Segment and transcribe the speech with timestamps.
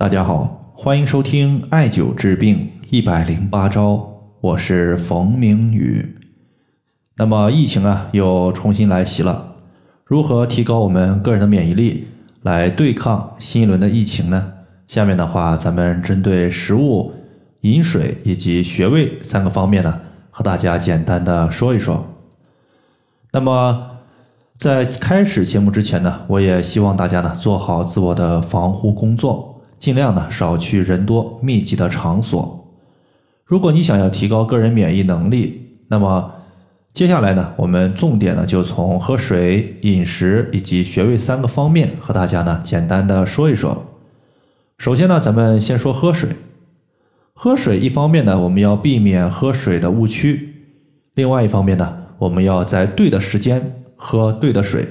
[0.00, 6.16] 大家好，欢迎收听艾灸治病一百零八招，我是冯明宇。
[7.16, 9.56] 那么疫情啊又重新来袭了，
[10.06, 12.08] 如何提高我们个人的免疫力
[12.40, 14.54] 来对抗新一轮的疫情呢？
[14.88, 17.12] 下面的话，咱们针对食物、
[17.60, 22.06] 饮水以及穴位三个方面呢，和大家简单的说一说。
[23.32, 23.98] 那么
[24.56, 29.49] 在开始节目之前呢，我也希望大家呢做好自我的防护工作，
[29.80, 32.70] 尽量呢少去人多密集的场所。
[33.44, 36.34] 如果你想要提高个人免疫能力，那么
[36.92, 43.86] 接下来呢，我们重点呢就从喝水、饮食以及穴位三个方面和大家呢简单的说一说。
[44.78, 46.30] 首先呢，咱们先说喝水。
[47.32, 50.36] 喝水一方面呢，我们要避免喝水的误区；
[51.14, 54.86] 另外一方面呢，我们要在对的时间喝对的水。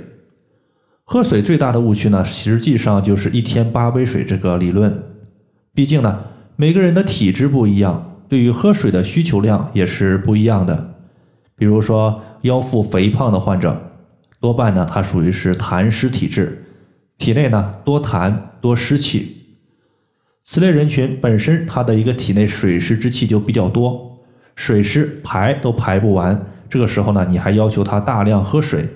[1.12, 5.06] 喝水最大的误区呢，实际上就是一天八杯水这个理论。
[5.74, 10.94] 毕竟呢，每个人的体质不一样，对于喝水的需求量也是不一样的。
[11.56, 13.76] 比如说腰腹肥胖的患者，
[14.40, 16.64] 多半呢他属于是痰湿体质，
[17.18, 19.48] 体内呢多痰多湿气。
[20.44, 24.20] 此类人群本身他的一个体内水湿之气就比较多，
[24.56, 26.40] 水湿排都排不完，
[26.70, 28.88] 这个时候呢你还要求他大量喝水，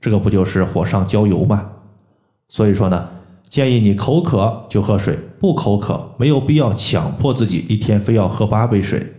[0.00, 1.70] 这个不就是火上浇油吗？
[2.48, 3.08] 所以说呢，
[3.48, 9.14] 建议你口渴就喝水，不口渴没有必要强迫自己一天非要喝八杯水。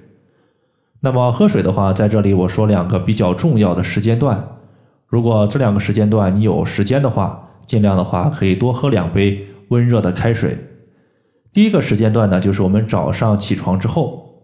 [1.01, 4.57] 那么喝水的话，在这里我说两个比较重要的时间段。
[5.07, 10.57] 如果这两个时间段你有时间的话，尽量的话可以多喝两杯温热的开水。
[11.51, 14.43] 第一个时间段呢，就是我们早上起床之后，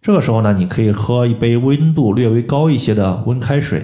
[0.00, 3.82] 这个时候呢，你可以喝一杯温度略微高一些的温开水，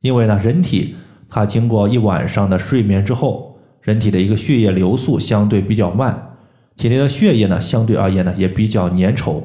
[0.00, 0.96] 因为呢，人体
[1.34, 6.36] 它经过一晚上的睡眠之后，人体的一个血液流速相对比较慢，
[6.76, 9.42] 体内的血液呢，相对而言呢也比较粘稠。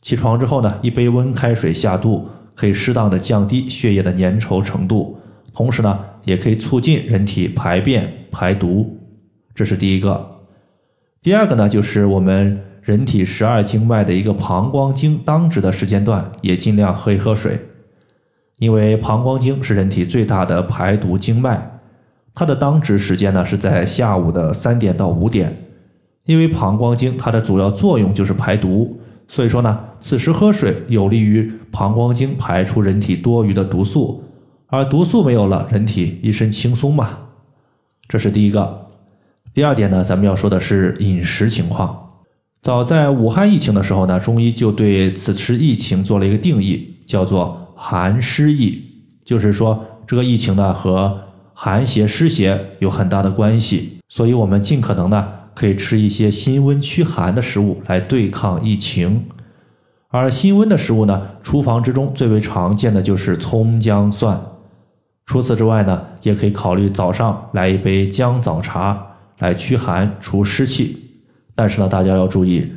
[0.00, 5.18] 起床之后呢，一杯温开水下肚，可以适当的降低血液的粘稠程度，
[5.52, 8.96] 同时呢，也可以促进人体排便排毒。
[9.52, 10.38] 这是第一个。
[11.20, 17.58] 第二个呢，就是我们人体十二经脉的一个膀胱经当值的时间段，也尽量喝一喝水，
[18.60, 21.80] 因为膀胱经是人体最大的排毒经脉，
[22.34, 25.64] 它的当值时间呢是在下午的三点到五点，
[26.26, 29.00] 因为膀胱经它的主要作用就是排毒。
[29.26, 34.22] 所以说呢，此时喝水有利于膀胱经排出人体多余的毒素，
[34.66, 37.18] 而毒素没有了，人体一身轻松嘛。
[38.08, 38.88] 这是第一个。
[39.54, 42.10] 第二点呢，咱们要说的是饮食情况。
[42.60, 48.84] 早在武汉疫情的时候呢，中医就对此次疫情做了一个定义，叫做寒湿疫，
[49.24, 51.18] 就是说这个疫情呢和
[51.54, 55.28] 寒邪湿邪有很大的关系，所以我们尽可能呢。
[55.52, 59.24] 可以吃一些辛温驱寒的食物来对抗疫情，
[60.08, 64.40] 而辛温的食物呢，厨房之中最为常见的就是葱姜蒜。
[65.26, 69.06] 除此之外呢，也可以考虑早上来一杯姜枣茶
[69.40, 70.96] 来驱寒除湿气。
[71.54, 72.72] 但是呢，大家要注意，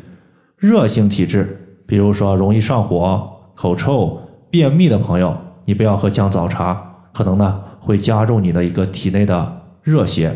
[0.58, 4.20] 热性体质，比如说容易上火、口臭、
[4.54, 6.80] 便秘的朋友，你不要喝姜枣茶，
[7.12, 10.32] 可能呢会加重你的一个体内的热邪。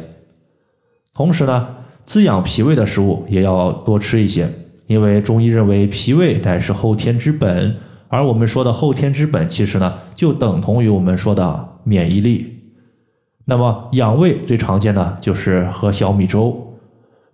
[1.13, 1.67] 同时呢。
[2.03, 4.49] 滋养脾胃的食物也要多吃一些，
[4.85, 7.75] 因为中医认为脾胃乃是后天之本，
[8.07, 12.61] 而我们说的后天之本，其实呢就等同于我们说的免疫力。
[13.43, 16.77] 那么养胃最常见的就是喝小米粥，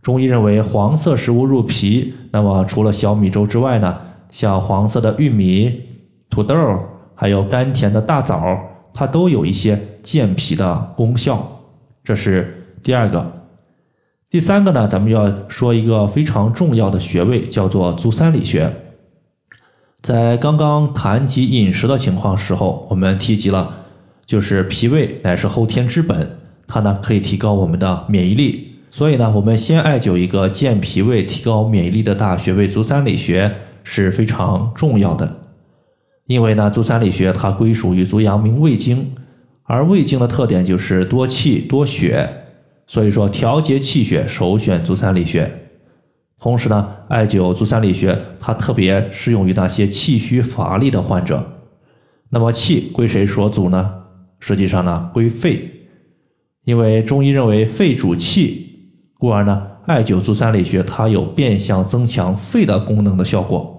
[0.01, 3.95] 中医认为黄色食物入脾，那么除了小米粥之外呢，
[4.31, 5.81] 像黄色的玉米、
[6.33, 6.55] 土豆，
[7.13, 8.57] 还有甘甜的大枣，
[8.91, 11.61] 它都有一些健脾的功效。
[12.03, 13.31] 这是第二个。
[14.31, 18.73] 第三个呢，咱们要说一个非常重要的穴位，叫做足三里穴。
[20.01, 23.71] 在刚刚谈及饮食的情况时候，我们提及了，
[24.25, 28.79] 就是脾胃乃是后天之本，它呢可以提高我们的免疫力。
[28.89, 33.53] 所以呢，我们先艾灸一个健脾胃、提高免疫力的大穴位足三里穴
[33.83, 35.42] 是非常重要的。
[36.25, 39.13] 因为呢，足三里穴它归属于足阳明胃经，
[39.63, 42.29] 而胃经的特点就是多气多血。
[42.85, 45.51] 所以说，调节气血首选足三里穴。
[46.39, 51.61] 同时呢，艾灸足三里穴，它特别适用于那些气虚乏力的患者。
[52.29, 53.93] 那么气归谁所主呢？
[54.39, 55.69] 实际上呢，归肺。
[56.65, 63.72] 因为中医认为肺主气，故而呢，艾灸足三里穴它有变相增强肺的功能的效果。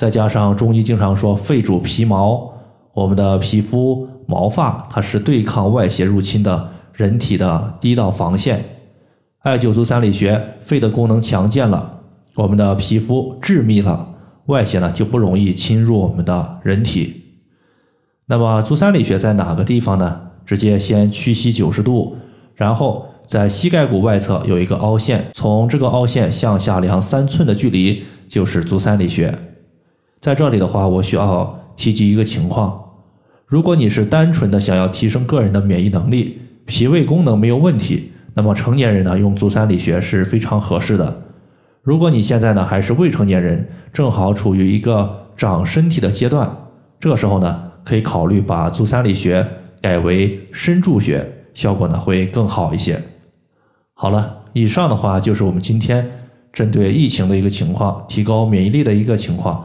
[0.00, 2.50] 再加上中医经常说肺主皮毛，
[2.94, 6.70] 我们的皮肤毛发它是对抗外邪入侵的。
[6.94, 8.64] 人体的第一道防线，
[9.40, 12.00] 艾灸足三里穴，肺的功能强健了，
[12.36, 14.14] 我们的皮肤致密了，
[14.46, 17.22] 外邪呢就不容易侵入我们的人体。
[18.24, 20.18] 那么足三里穴在哪个地方呢？
[20.46, 22.16] 直接先屈膝九十度，
[22.54, 29.49] 然后在膝盖骨外侧有一个凹陷，从这个凹陷向下量三寸的距离就是足三里穴。
[30.20, 32.78] 在这里的话，我需要提及一个情况：
[33.46, 41.22] 如果你是单纯的想要提升个人的免疫能力，脾胃功能没有问题，那么成年人呢用足三里穴是非常合适的。
[41.82, 46.54] 如果你现在呢还是未成年人，正好处于一个长身体的阶段，
[46.98, 49.46] 这时候呢可以考虑把足三里穴。
[49.82, 53.02] 改为身柱穴，效果呢会更好一些。
[53.94, 56.06] 好了，以上的话就是我们今天
[56.52, 59.64] 针对疫情的一个情况，提高免疫力的一个情况，